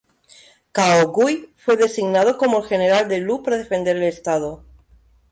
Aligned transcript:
Cao 0.71 1.09
Gui 1.11 1.53
fue 1.57 1.77
designado 1.77 2.35
como 2.39 2.57
el 2.57 2.63
general 2.67 3.07
de 3.07 3.19
Lu 3.19 3.43
para 3.43 3.57
defender 3.59 3.97
el 3.97 4.01
estado. 4.01 4.63